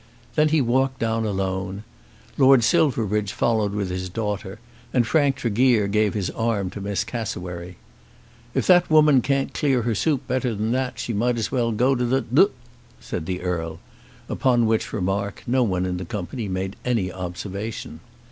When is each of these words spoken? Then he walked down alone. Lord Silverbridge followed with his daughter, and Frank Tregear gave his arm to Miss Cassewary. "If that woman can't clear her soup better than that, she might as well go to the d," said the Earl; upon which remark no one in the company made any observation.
Then 0.33 0.49
he 0.49 0.61
walked 0.61 0.97
down 0.97 1.25
alone. 1.27 1.83
Lord 2.35 2.63
Silverbridge 2.63 3.33
followed 3.33 3.73
with 3.73 3.91
his 3.91 4.09
daughter, 4.09 4.57
and 4.91 5.05
Frank 5.05 5.35
Tregear 5.35 5.87
gave 5.87 6.15
his 6.15 6.31
arm 6.31 6.71
to 6.71 6.81
Miss 6.81 7.03
Cassewary. 7.03 7.75
"If 8.55 8.65
that 8.65 8.89
woman 8.89 9.21
can't 9.21 9.53
clear 9.53 9.83
her 9.83 9.93
soup 9.93 10.27
better 10.27 10.55
than 10.55 10.71
that, 10.71 10.97
she 10.97 11.13
might 11.13 11.37
as 11.37 11.51
well 11.51 11.71
go 11.71 11.93
to 11.93 12.03
the 12.03 12.21
d," 12.21 12.47
said 12.99 13.27
the 13.27 13.43
Earl; 13.43 13.79
upon 14.27 14.65
which 14.65 14.91
remark 14.91 15.43
no 15.45 15.61
one 15.61 15.85
in 15.85 15.97
the 15.97 16.05
company 16.05 16.47
made 16.47 16.77
any 16.83 17.13
observation. 17.13 17.99